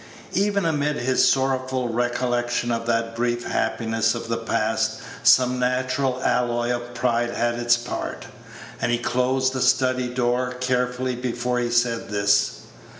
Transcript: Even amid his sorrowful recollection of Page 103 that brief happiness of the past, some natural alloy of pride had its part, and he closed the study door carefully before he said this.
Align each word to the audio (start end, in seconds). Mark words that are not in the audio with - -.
Even 0.33 0.65
amid 0.65 0.95
his 0.95 1.29
sorrowful 1.29 1.87
recollection 1.89 2.71
of 2.71 2.87
Page 2.87 2.87
103 2.87 2.95
that 2.95 3.15
brief 3.15 3.45
happiness 3.45 4.15
of 4.15 4.29
the 4.29 4.37
past, 4.37 4.99
some 5.21 5.59
natural 5.59 6.19
alloy 6.23 6.71
of 6.71 6.95
pride 6.95 7.29
had 7.29 7.53
its 7.59 7.77
part, 7.77 8.25
and 8.81 8.91
he 8.91 8.97
closed 8.97 9.53
the 9.53 9.61
study 9.61 10.09
door 10.11 10.55
carefully 10.59 11.15
before 11.15 11.59
he 11.59 11.69
said 11.69 12.09
this. 12.09 12.61